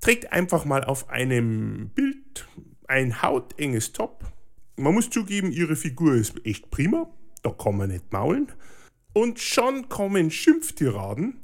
trägt 0.00 0.32
einfach 0.32 0.64
mal 0.64 0.84
auf 0.84 1.08
einem 1.08 1.90
Bild 1.94 2.46
ein 2.86 3.22
hautenges 3.22 3.92
Top. 3.92 4.24
Man 4.76 4.94
muss 4.94 5.10
zugeben, 5.10 5.50
ihre 5.52 5.76
Figur 5.76 6.14
ist 6.14 6.44
echt 6.44 6.70
prima, 6.70 7.10
da 7.42 7.50
kann 7.50 7.76
man 7.76 7.90
nicht 7.90 8.12
maulen. 8.12 8.52
Und 9.12 9.40
schon 9.40 9.88
kommen 9.88 10.30
Schimpftiraden 10.30 11.40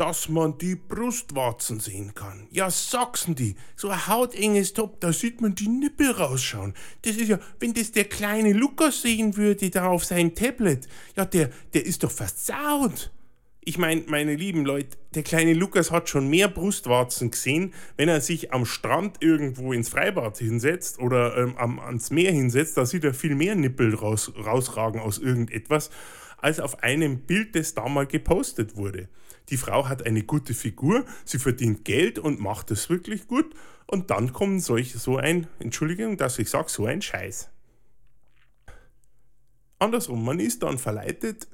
dass 0.00 0.30
man 0.30 0.56
die 0.56 0.76
Brustwarzen 0.76 1.78
sehen 1.78 2.14
kann. 2.14 2.46
Ja, 2.50 2.70
sagsen 2.70 3.34
die, 3.34 3.54
so 3.76 3.90
ein 3.90 4.06
hautenges 4.06 4.72
Top, 4.72 4.98
da 4.98 5.12
sieht 5.12 5.42
man 5.42 5.54
die 5.54 5.68
Nippel 5.68 6.12
rausschauen. 6.12 6.72
Das 7.02 7.16
ist 7.16 7.28
ja, 7.28 7.38
wenn 7.58 7.74
das 7.74 7.92
der 7.92 8.04
kleine 8.04 8.54
Lukas 8.54 9.02
sehen 9.02 9.36
würde, 9.36 9.68
da 9.68 9.88
auf 9.88 10.06
sein 10.06 10.34
Tablet, 10.34 10.88
ja, 11.16 11.26
der, 11.26 11.50
der 11.74 11.84
ist 11.84 12.02
doch 12.02 12.10
versaut. 12.10 13.12
Ich 13.62 13.76
meine, 13.76 14.04
meine 14.06 14.36
lieben 14.36 14.64
Leute, 14.64 14.96
der 15.14 15.22
kleine 15.22 15.52
Lukas 15.52 15.90
hat 15.90 16.08
schon 16.08 16.28
mehr 16.28 16.48
Brustwarzen 16.48 17.30
gesehen, 17.30 17.74
wenn 17.98 18.08
er 18.08 18.22
sich 18.22 18.54
am 18.54 18.64
Strand 18.64 19.18
irgendwo 19.20 19.74
ins 19.74 19.90
Freibad 19.90 20.38
hinsetzt 20.38 20.98
oder 20.98 21.36
ähm, 21.36 21.58
am, 21.58 21.78
ans 21.78 22.10
Meer 22.10 22.32
hinsetzt, 22.32 22.78
da 22.78 22.86
sieht 22.86 23.04
er 23.04 23.12
viel 23.12 23.34
mehr 23.34 23.54
Nippel 23.54 23.94
raus, 23.94 24.32
rausragen 24.34 24.98
aus 24.98 25.18
irgendetwas, 25.18 25.90
als 26.42 26.60
auf 26.60 26.82
einem 26.82 27.20
Bild, 27.20 27.54
das 27.54 27.74
da 27.74 27.88
mal 27.88 28.06
gepostet 28.06 28.76
wurde 28.76 29.08
die 29.50 29.56
Frau 29.56 29.88
hat 29.88 30.06
eine 30.06 30.22
gute 30.22 30.54
Figur, 30.54 31.04
sie 31.24 31.38
verdient 31.38 31.84
Geld 31.84 32.18
und 32.18 32.40
macht 32.40 32.70
es 32.70 32.88
wirklich 32.88 33.26
gut 33.26 33.54
und 33.86 34.10
dann 34.10 34.32
kommt 34.32 34.62
solch, 34.62 34.94
so 34.94 35.16
ein, 35.16 35.48
Entschuldigung, 35.58 36.16
dass 36.16 36.38
ich 36.38 36.48
sage, 36.48 36.70
so 36.70 36.86
ein 36.86 37.02
Scheiß. 37.02 37.50
Andersrum, 39.80 40.24
man 40.24 40.38
ist 40.38 40.62
dann 40.62 40.78
verleitet, 40.78 41.48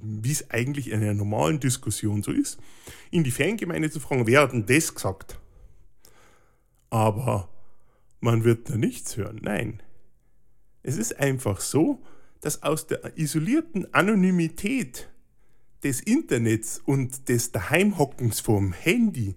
wie 0.00 0.32
es 0.32 0.50
eigentlich 0.50 0.90
in 0.90 1.02
einer 1.02 1.14
normalen 1.14 1.60
Diskussion 1.60 2.22
so 2.22 2.30
ist, 2.30 2.58
in 3.10 3.24
die 3.24 3.30
Fangemeinde 3.30 3.90
zu 3.90 4.00
fragen, 4.00 4.26
wer 4.26 4.42
hat 4.42 4.52
denn 4.52 4.66
das 4.66 4.94
gesagt? 4.94 5.38
Aber 6.88 7.48
man 8.20 8.44
wird 8.44 8.70
da 8.70 8.76
nichts 8.76 9.16
hören, 9.16 9.40
nein. 9.42 9.82
Es 10.82 10.96
ist 10.96 11.18
einfach 11.18 11.60
so, 11.60 12.00
dass 12.44 12.62
aus 12.62 12.86
der 12.86 13.16
isolierten 13.16 13.94
Anonymität 13.94 15.08
des 15.82 16.02
Internets 16.02 16.78
und 16.84 17.30
des 17.30 17.52
Daheimhockens 17.52 18.40
vom 18.40 18.74
Handy 18.74 19.34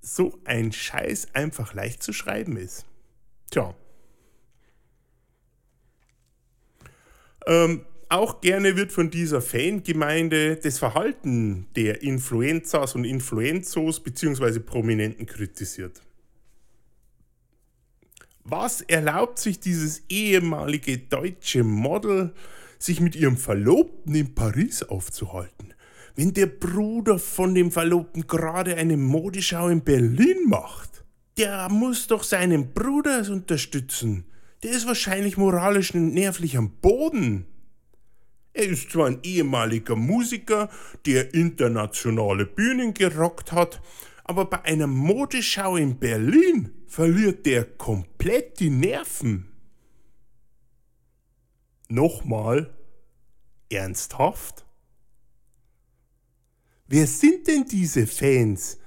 so 0.00 0.38
ein 0.44 0.70
Scheiß 0.70 1.34
einfach 1.34 1.74
leicht 1.74 2.04
zu 2.04 2.12
schreiben 2.12 2.56
ist. 2.56 2.86
Tja. 3.50 3.74
Ähm, 7.48 7.84
auch 8.08 8.40
gerne 8.40 8.76
wird 8.76 8.92
von 8.92 9.10
dieser 9.10 9.42
Fangemeinde 9.42 10.54
das 10.54 10.78
Verhalten 10.78 11.66
der 11.74 12.02
Influenzas 12.02 12.94
und 12.94 13.04
Influenzos 13.04 13.98
bzw. 13.98 14.60
Prominenten 14.60 15.26
kritisiert. 15.26 16.00
Was 18.46 18.82
erlaubt 18.82 19.38
sich 19.38 19.58
dieses 19.58 20.02
ehemalige 20.10 20.98
deutsche 20.98 21.64
Model, 21.64 22.34
sich 22.78 23.00
mit 23.00 23.16
ihrem 23.16 23.38
Verlobten 23.38 24.14
in 24.14 24.34
Paris 24.34 24.82
aufzuhalten, 24.82 25.72
wenn 26.14 26.34
der 26.34 26.44
Bruder 26.46 27.18
von 27.18 27.54
dem 27.54 27.72
Verlobten 27.72 28.26
gerade 28.26 28.76
eine 28.76 28.98
Modeschau 28.98 29.68
in 29.68 29.82
Berlin 29.82 30.46
macht? 30.46 31.04
Der 31.38 31.70
muss 31.70 32.06
doch 32.06 32.22
seinen 32.22 32.74
Bruder 32.74 33.24
unterstützen. 33.30 34.26
Der 34.62 34.72
ist 34.72 34.86
wahrscheinlich 34.86 35.38
moralisch 35.38 35.94
und 35.94 36.12
nervlich 36.12 36.58
am 36.58 36.70
Boden. 36.70 37.46
Er 38.52 38.66
ist 38.66 38.90
zwar 38.90 39.06
ein 39.06 39.20
ehemaliger 39.22 39.96
Musiker, 39.96 40.68
der 41.06 41.32
internationale 41.32 42.44
Bühnen 42.44 42.92
gerockt 42.92 43.52
hat, 43.52 43.80
aber 44.24 44.46
bei 44.46 44.62
einer 44.64 44.86
Modeschau 44.86 45.76
in 45.76 45.98
Berlin 45.98 46.72
verliert 46.86 47.44
der 47.46 47.64
komplett 47.64 48.58
die 48.58 48.70
Nerven. 48.70 49.52
Nochmal, 51.88 52.74
ernsthaft? 53.68 54.64
Wer 56.86 57.06
sind 57.06 57.46
denn 57.46 57.66
diese 57.66 58.06
Fans, 58.06 58.78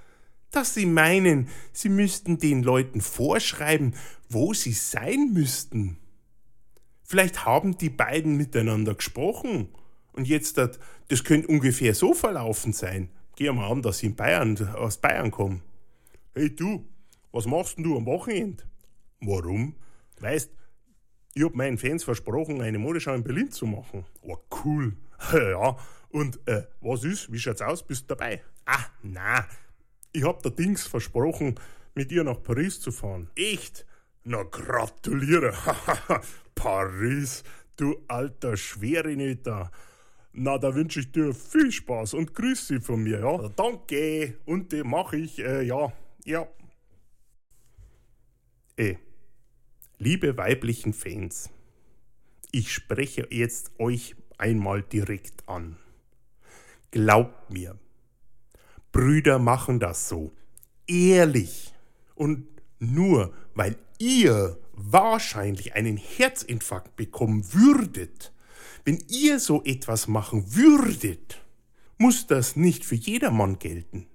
dass 0.50 0.74
sie 0.74 0.86
meinen, 0.86 1.50
sie 1.72 1.90
müssten 1.90 2.40
den 2.40 2.64
Leuten 2.64 3.02
vorschreiben, 3.02 3.94
wo 4.30 4.54
sie 4.54 4.72
sein 4.72 5.34
müssten? 5.34 5.98
Vielleicht 7.04 7.46
haben 7.46 7.78
die 7.78 7.90
beiden 7.90 8.38
miteinander 8.38 8.96
gesprochen 8.96 9.70
und 10.14 10.28
jetzt, 10.28 10.58
das, 10.58 10.80
das 11.10 11.24
könnte 11.24 11.48
ungefähr 11.48 11.94
so 11.94 12.14
verlaufen 12.14 12.74
sein. 12.74 13.10
Geh 13.38 13.52
mal 13.52 13.70
an, 13.70 13.84
dass 13.84 14.00
sie 14.00 14.08
in 14.08 14.16
Bayern, 14.16 14.58
aus 14.74 14.98
Bayern 14.98 15.30
kommen. 15.30 15.62
Hey 16.34 16.50
du, 16.56 16.84
was 17.32 17.46
machst 17.46 17.78
denn 17.78 17.84
du 17.84 17.96
am 17.96 18.08
Wochenende? 18.08 18.64
Warum? 19.22 19.76
Weißt, 20.20 20.50
ich 21.36 21.44
hab 21.44 21.54
meinen 21.54 21.78
Fans 21.78 22.04
versprochen, 22.04 22.64
eine 22.64 22.80
Modeschau 22.80 23.14
in 23.14 23.24
Berlin 23.24 23.52
zu 23.52 23.68
machen. 23.68 24.06
Oh, 24.24 24.38
cool. 24.66 24.98
ja, 25.34 25.78
und 26.10 26.40
äh, 26.48 26.64
was 26.82 27.04
ist? 27.04 27.32
Wie 27.32 27.38
schaut's 27.38 27.62
aus? 27.62 27.86
Bist 27.86 28.10
du 28.10 28.16
dabei? 28.16 28.42
Ah, 28.66 28.86
na, 29.04 29.46
ich 30.14 30.24
hab 30.24 30.42
der 30.42 30.52
Dings 30.52 30.88
versprochen, 30.88 31.60
mit 31.94 32.12
ihr 32.12 32.24
nach 32.24 32.42
Paris 32.42 32.82
zu 32.82 32.92
fahren. 32.92 33.30
Echt? 33.36 33.86
Na, 34.24 34.42
gratuliere. 34.42 35.54
Paris, 36.56 37.44
du 37.76 38.04
alter 38.08 38.58
Schwerinöter. 38.58 39.70
Na, 40.40 40.60
da 40.60 40.76
wünsche 40.76 41.00
ich 41.00 41.12
dir 41.12 41.34
viel 41.34 41.72
Spaß 41.72 42.14
und 42.14 42.36
grüß 42.36 42.68
Sie 42.68 42.80
von 42.80 43.02
mir, 43.02 43.22
ja? 43.22 43.50
Danke. 43.56 44.38
Und 44.46 44.72
den 44.72 44.88
mache 44.88 45.18
ich, 45.18 45.40
äh, 45.40 45.64
ja, 45.64 45.92
ja. 46.26 46.48
Äh, 48.76 48.98
liebe 49.98 50.38
weiblichen 50.38 50.94
Fans, 50.94 51.50
ich 52.52 52.72
spreche 52.72 53.28
jetzt 53.32 53.72
euch 53.80 54.16
einmal 54.38 54.84
direkt 54.84 55.50
an. 55.50 55.78
Glaubt 56.92 57.50
mir, 57.50 57.76
Brüder 58.92 59.40
machen 59.40 59.80
das 59.80 60.08
so. 60.08 60.32
Ehrlich. 60.86 61.74
Und 62.14 62.46
nur 62.78 63.34
weil 63.56 63.76
ihr 63.98 64.60
wahrscheinlich 64.74 65.74
einen 65.74 65.98
Herzinfarkt 65.98 66.96
bekommen 66.96 67.52
würdet, 67.54 68.32
wenn 68.88 69.04
ihr 69.10 69.42
so 69.42 69.66
etwas 69.66 70.08
machen 70.08 70.56
würdet, 70.56 71.42
muss 71.98 72.26
das 72.26 72.56
nicht 72.56 72.86
für 72.86 72.96
jedermann 72.96 73.60
gelten, 73.60 74.08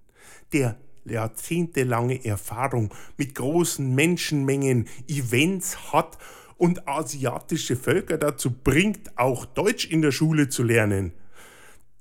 der 0.54 0.78
jahrzehntelange 1.04 2.24
Erfahrung 2.24 2.88
mit 3.18 3.34
großen 3.34 3.94
Menschenmengen, 3.94 4.88
Events 5.08 5.92
hat 5.92 6.16
und 6.56 6.88
asiatische 6.88 7.76
Völker 7.76 8.16
dazu 8.16 8.50
bringt, 8.50 9.18
auch 9.18 9.44
Deutsch 9.44 9.84
in 9.84 10.00
der 10.00 10.10
Schule 10.10 10.48
zu 10.48 10.62
lernen. 10.62 11.12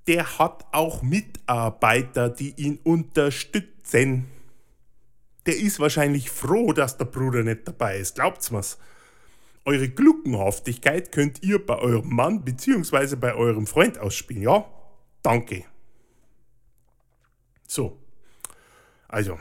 Der 0.07 0.39
hat 0.39 0.65
auch 0.71 1.01
Mitarbeiter, 1.01 2.29
die 2.29 2.53
ihn 2.55 2.79
unterstützen. 2.85 4.27
Der 5.45 5.57
ist 5.57 5.81
wahrscheinlich 5.81 6.29
froh, 6.29 6.71
dass 6.71 6.95
der 6.95 7.03
Bruder 7.03 7.43
nicht 7.43 7.67
dabei 7.67 7.97
ist, 7.97 8.15
glaubt's 8.15 8.49
mir's. 8.49 8.77
Eure 9.63 9.89
Gluckenhaftigkeit 9.89 11.11
könnt 11.11 11.43
ihr 11.43 11.63
bei 11.63 11.77
eurem 11.77 12.09
Mann 12.13 12.43
bzw. 12.43 13.15
bei 13.15 13.35
eurem 13.35 13.67
Freund 13.67 13.99
ausspielen, 13.99 14.41
ja? 14.41 14.65
Danke. 15.21 15.65
So. 17.67 17.97
Also, 19.07 19.39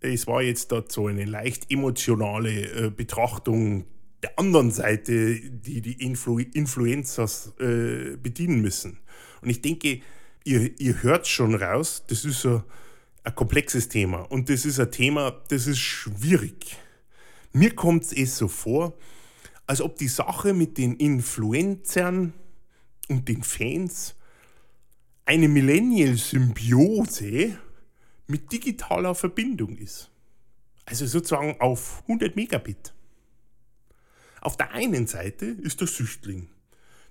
es 0.00 0.26
war 0.26 0.42
jetzt 0.42 0.74
so 0.88 1.06
eine 1.06 1.24
leicht 1.24 1.70
emotionale 1.70 2.86
äh, 2.86 2.90
Betrachtung 2.90 3.86
der 4.22 4.38
anderen 4.38 4.70
Seite, 4.70 5.40
die 5.40 5.80
die 5.80 6.04
Influ 6.04 6.38
Influencers 6.38 7.52
äh, 7.58 8.16
bedienen 8.16 8.60
müssen. 8.60 8.98
Und 9.40 9.50
ich 9.50 9.62
denke, 9.62 10.00
ihr, 10.44 10.78
ihr 10.78 11.02
hört 11.02 11.26
schon 11.26 11.54
raus, 11.54 12.04
das 12.06 12.24
ist 12.24 12.42
so 12.42 12.62
ein 13.24 13.34
komplexes 13.34 13.88
Thema. 13.88 14.20
Und 14.20 14.48
das 14.48 14.64
ist 14.64 14.78
ein 14.78 14.90
Thema, 14.90 15.42
das 15.48 15.66
ist 15.66 15.78
schwierig. 15.78 16.76
Mir 17.52 17.74
kommt 17.74 18.12
es 18.12 18.36
so 18.36 18.48
vor, 18.48 18.94
als 19.66 19.80
ob 19.80 19.96
die 19.96 20.08
Sache 20.08 20.54
mit 20.54 20.78
den 20.78 20.96
Influencern 20.96 22.32
und 23.08 23.28
den 23.28 23.42
Fans 23.42 24.14
eine 25.24 25.48
Millennial-Symbiose 25.48 27.58
mit 28.26 28.52
digitaler 28.52 29.14
Verbindung 29.14 29.76
ist. 29.76 30.10
Also 30.84 31.06
sozusagen 31.06 31.60
auf 31.60 32.02
100 32.02 32.34
Megabit. 32.34 32.92
Auf 34.40 34.56
der 34.56 34.72
einen 34.72 35.06
Seite 35.06 35.46
ist 35.46 35.80
der 35.80 35.86
Süchtling, 35.86 36.48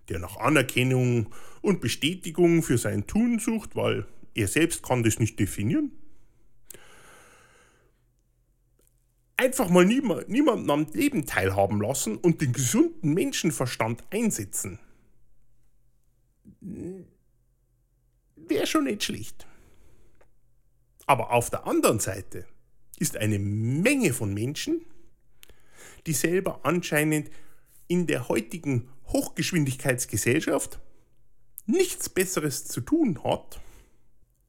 der 0.10 0.20
nach 0.20 0.38
Anerkennung 0.38 1.34
und 1.62 1.80
Bestätigung 1.80 2.64
für 2.64 2.78
sein 2.78 3.08
Tun 3.08 3.40
sucht, 3.40 3.76
weil 3.76 4.06
er 4.34 4.48
selbst 4.48 4.84
kann 4.84 5.04
das 5.04 5.20
nicht 5.20 5.40
definieren. 5.40 5.92
Einfach 9.42 9.70
mal 9.70 9.86
niemanden 9.86 10.70
am 10.70 10.86
Leben 10.94 11.26
teilhaben 11.26 11.82
lassen 11.82 12.18
und 12.18 12.42
den 12.42 12.54
gesunden 12.54 13.16
Menschenverstand 13.16 14.04
einsetzen. 14.12 14.78
Wäre 18.36 18.68
schon 18.68 18.84
nicht 18.84 19.04
schlecht. 19.04 19.48
Aber 21.08 21.32
auf 21.32 21.50
der 21.50 21.66
anderen 21.66 22.00
Seite 22.00 22.46
ist 23.00 23.18
eine 23.18 23.40
Menge 23.40 24.14
von 24.14 24.32
Menschen, 24.32 24.86
die 26.06 26.14
selber 26.14 26.60
anscheinend 26.62 27.32
in 27.88 28.06
der 28.06 28.30
heutigen 28.30 28.90
Hochgeschwindigkeitsgesellschaft 29.08 30.80
nichts 31.66 32.10
Besseres 32.10 32.66
zu 32.66 32.82
tun 32.82 33.24
hat, 33.24 33.60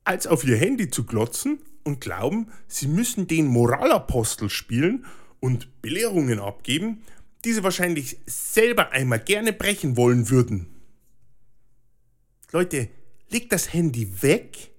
als 0.04 0.26
auf 0.26 0.44
ihr 0.44 0.58
Handy 0.58 0.90
zu 0.90 1.06
glotzen 1.06 1.60
und 1.84 2.00
glauben, 2.00 2.48
sie 2.68 2.86
müssen 2.86 3.26
den 3.26 3.46
Moralapostel 3.46 4.50
spielen 4.50 5.06
und 5.40 5.82
Belehrungen 5.82 6.38
abgeben, 6.38 7.02
die 7.44 7.52
sie 7.52 7.62
wahrscheinlich 7.62 8.18
selber 8.26 8.92
einmal 8.92 9.20
gerne 9.20 9.52
brechen 9.52 9.96
wollen 9.96 10.30
würden. 10.30 10.68
Leute, 12.52 12.88
legt 13.30 13.52
das 13.52 13.72
Handy 13.72 14.22
weg 14.22 14.70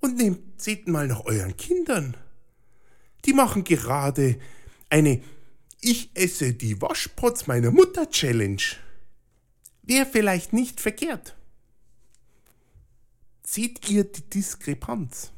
und 0.00 0.16
nehmt, 0.16 0.60
seht 0.60 0.88
mal 0.88 1.06
nach 1.06 1.24
euren 1.24 1.56
Kindern. 1.56 2.16
Die 3.24 3.32
machen 3.32 3.64
gerade 3.64 4.38
eine 4.88 5.22
Ich 5.80 6.10
esse 6.14 6.54
die 6.54 6.80
Waschpots 6.80 7.46
meiner 7.46 7.70
Mutter 7.70 8.08
Challenge. 8.08 8.62
Wäre 9.82 10.06
vielleicht 10.06 10.52
nicht 10.52 10.80
verkehrt. 10.80 11.36
Seht 13.44 13.90
ihr 13.90 14.04
die 14.04 14.28
Diskrepanz? 14.30 15.32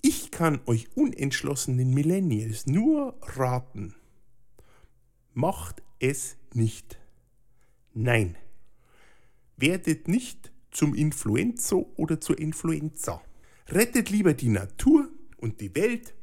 Ich 0.00 0.30
kann 0.30 0.60
euch 0.66 0.88
unentschlossenen 0.96 1.92
Millennials 1.92 2.66
nur 2.66 3.18
raten. 3.22 3.94
Macht 5.34 5.82
es 5.98 6.36
nicht. 6.54 6.98
Nein. 7.94 8.36
Werdet 9.56 10.06
nicht 10.06 10.52
zum 10.70 10.94
Influenzo 10.94 11.92
oder 11.96 12.20
zur 12.20 12.38
Influenza. 12.38 13.22
Rettet 13.68 14.10
lieber 14.10 14.34
die 14.34 14.48
Natur 14.48 15.08
und 15.36 15.60
die 15.60 15.74
Welt, 15.74 16.14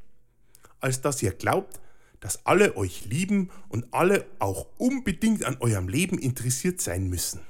als 0.79 1.01
dass 1.01 1.21
ihr 1.21 1.31
glaubt, 1.31 1.81
dass 2.21 2.45
alle 2.45 2.77
euch 2.77 3.05
lieben 3.05 3.51
und 3.69 3.93
alle 3.93 4.25
auch 4.39 4.67
unbedingt 4.77 5.43
an 5.43 5.57
eurem 5.59 5.89
Leben 5.89 6.17
interessiert 6.17 6.81
sein 6.81 7.07
müssen. 7.07 7.41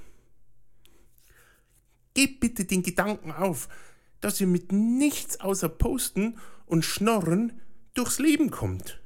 Gebt 2.13 2.39
bitte 2.39 2.65
den 2.65 2.81
Gedanken 2.81 3.31
auf, 3.31 3.69
dass 4.21 4.41
ihr 4.41 4.47
mit 4.47 4.71
nichts 4.71 5.39
außer 5.39 5.69
Posten 5.69 6.37
und 6.65 6.83
Schnorren 6.83 7.53
durchs 7.93 8.19
Leben 8.19 8.51
kommt. 8.51 9.01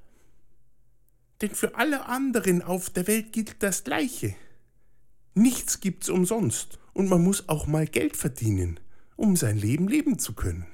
Denn 1.41 1.51
für 1.51 1.75
alle 1.75 2.05
anderen 2.05 2.61
auf 2.61 2.89
der 2.89 3.07
Welt 3.07 3.31
gilt 3.31 3.63
das 3.63 3.83
Gleiche. 3.83 4.35
Nichts 5.35 5.79
gibt's 5.79 6.09
umsonst 6.09 6.79
und 6.93 7.07
man 7.09 7.23
muss 7.23 7.47
auch 7.47 7.65
mal 7.65 7.87
Geld 7.87 8.17
verdienen, 8.17 8.79
um 9.15 9.35
sein 9.35 9.57
Leben 9.57 9.87
leben 9.87 10.19
zu 10.19 10.33
können. 10.33 10.65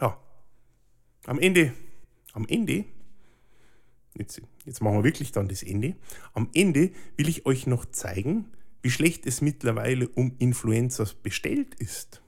Ja, 0.00 0.18
am 1.26 1.38
Ende, 1.38 1.74
am 2.32 2.46
Ende, 2.46 2.84
jetzt, 4.14 4.40
jetzt 4.64 4.80
machen 4.80 4.98
wir 4.98 5.04
wirklich 5.04 5.32
dann 5.32 5.48
das 5.48 5.62
Ende, 5.62 5.96
am 6.32 6.48
Ende 6.54 6.90
will 7.16 7.28
ich 7.28 7.44
euch 7.44 7.66
noch 7.66 7.84
zeigen, 7.84 8.46
wie 8.82 8.90
schlecht 8.90 9.26
es 9.26 9.40
mittlerweile 9.40 10.08
um 10.08 10.34
Influencers 10.38 11.14
bestellt 11.14 11.74
ist. 11.76 12.20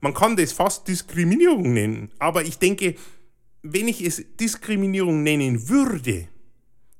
Man 0.00 0.14
kann 0.14 0.36
das 0.36 0.52
fast 0.52 0.88
Diskriminierung 0.88 1.74
nennen, 1.74 2.10
aber 2.18 2.44
ich 2.44 2.58
denke, 2.58 2.94
wenn 3.62 3.88
ich 3.88 4.00
es 4.00 4.24
Diskriminierung 4.38 5.22
nennen 5.22 5.68
würde, 5.68 6.28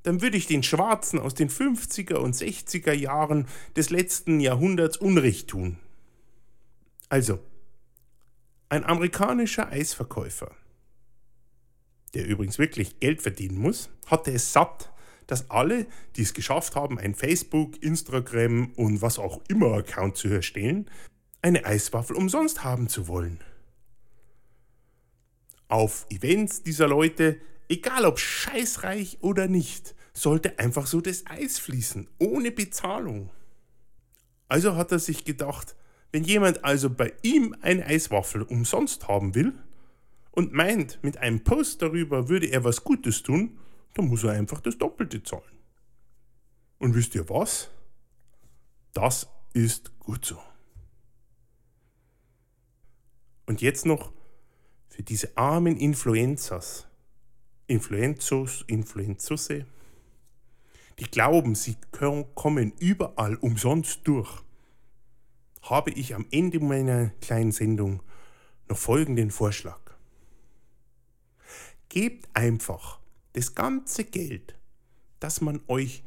dann 0.03 0.21
würde 0.21 0.37
ich 0.37 0.47
den 0.47 0.63
Schwarzen 0.63 1.19
aus 1.19 1.33
den 1.33 1.49
50er 1.49 2.15
und 2.15 2.35
60er 2.35 2.93
Jahren 2.93 3.47
des 3.75 3.89
letzten 3.89 4.39
Jahrhunderts 4.39 4.97
Unrecht 4.97 5.49
tun. 5.49 5.77
Also, 7.09 7.39
ein 8.69 8.83
amerikanischer 8.85 9.69
Eisverkäufer, 9.69 10.55
der 12.13 12.27
übrigens 12.27 12.57
wirklich 12.57 12.99
Geld 12.99 13.21
verdienen 13.21 13.57
muss, 13.57 13.89
hatte 14.07 14.31
es 14.31 14.53
satt, 14.53 14.90
dass 15.27 15.49
alle, 15.49 15.87
die 16.15 16.23
es 16.23 16.33
geschafft 16.33 16.75
haben, 16.75 16.99
ein 16.99 17.15
Facebook, 17.15 17.81
Instagram 17.81 18.71
und 18.75 19.01
was 19.01 19.19
auch 19.19 19.41
immer 19.47 19.73
Account 19.73 20.17
zu 20.17 20.27
erstellen, 20.27 20.89
eine 21.41 21.65
Eiswaffel 21.65 22.15
umsonst 22.15 22.63
haben 22.63 22.87
zu 22.87 23.07
wollen. 23.07 23.39
Auf 25.67 26.05
Events 26.09 26.63
dieser 26.63 26.87
Leute, 26.87 27.39
egal 27.69 28.05
ob 28.05 28.19
scheißreich 28.19 29.19
oder 29.21 29.47
nicht, 29.47 29.95
sollte 30.13 30.59
einfach 30.59 30.87
so 30.87 31.01
das 31.01 31.25
Eis 31.27 31.57
fließen, 31.59 32.09
ohne 32.19 32.51
Bezahlung. 32.51 33.29
Also 34.47 34.75
hat 34.75 34.91
er 34.91 34.99
sich 34.99 35.23
gedacht, 35.23 35.75
wenn 36.11 36.25
jemand 36.25 36.65
also 36.65 36.89
bei 36.89 37.13
ihm 37.21 37.55
eine 37.61 37.85
Eiswaffel 37.85 38.41
umsonst 38.41 39.07
haben 39.07 39.33
will 39.33 39.53
und 40.31 40.51
meint, 40.51 40.99
mit 41.03 41.17
einem 41.17 41.43
Post 41.43 41.81
darüber 41.81 42.27
würde 42.27 42.47
er 42.47 42.63
was 42.65 42.83
Gutes 42.83 43.23
tun, 43.23 43.57
dann 43.93 44.07
muss 44.07 44.23
er 44.23 44.31
einfach 44.31 44.61
das 44.61 44.77
Doppelte 44.77 45.23
zahlen. 45.23 45.43
Und 46.77 46.95
wisst 46.95 47.15
ihr 47.15 47.29
was? 47.29 47.69
Das 48.93 49.27
ist 49.53 49.97
gut 49.99 50.25
so. 50.25 50.41
Und 53.45 53.61
jetzt 53.61 53.85
noch 53.85 54.13
für 54.87 55.03
diese 55.03 55.37
armen 55.37 55.77
Influencers, 55.77 56.87
Influenzos, 57.67 58.63
Influenzusse, 58.67 59.65
die 60.99 61.05
glauben, 61.05 61.55
sie 61.55 61.75
kommen 61.91 62.73
überall 62.79 63.35
umsonst 63.35 64.01
durch, 64.05 64.41
habe 65.63 65.91
ich 65.91 66.15
am 66.15 66.25
Ende 66.31 66.59
meiner 66.59 67.09
kleinen 67.21 67.51
Sendung 67.51 68.01
noch 68.69 68.77
folgenden 68.77 69.31
Vorschlag. 69.31 69.79
Gebt 71.89 72.29
einfach 72.33 73.00
das 73.33 73.55
ganze 73.55 74.03
Geld, 74.05 74.55
das 75.19 75.41
man 75.41 75.61
euch 75.67 76.03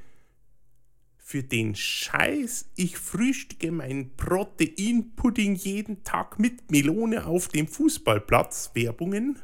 für 1.17 1.43
den 1.43 1.75
Scheiß, 1.75 2.67
ich 2.77 2.99
frühstücke 2.99 3.73
meinen 3.73 4.15
Proteinpudding 4.15 5.55
jeden 5.55 6.05
Tag 6.05 6.39
mit 6.39 6.71
Melone 6.71 7.25
auf 7.25 7.49
dem 7.49 7.67
Fußballplatz, 7.67 8.73
Werbungen, 8.75 9.41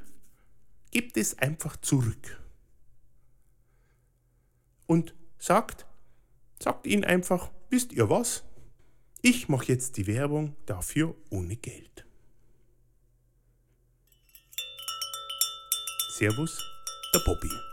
gebt 0.90 1.16
es 1.16 1.38
einfach 1.38 1.77
zurück. 1.79 2.38
Und 4.87 5.14
sagt, 5.38 5.87
sagt 6.62 6.87
ihnen 6.87 7.05
einfach, 7.05 7.51
wisst 7.71 7.93
ihr 7.93 8.11
was? 8.11 8.45
Ich 9.23 9.49
mache 9.49 9.66
jetzt 9.66 9.97
die 9.97 10.07
Werbung 10.07 10.57
dafür 10.66 11.14
ohne 11.31 11.57
Geld. 11.57 12.07
Servus, 16.11 16.59
der 17.14 17.21
Bobby. 17.21 17.69